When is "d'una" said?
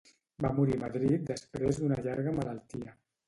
1.81-1.99